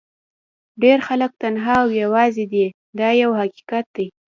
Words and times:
ډېر 0.81 0.99
خلک 1.07 1.31
تنها 1.41 1.75
او 1.83 1.89
یوازې 2.03 2.45
دي 2.53 2.65
دا 2.99 3.09
یو 3.23 3.31
حقیقت 3.41 3.85
دی. 3.95 4.07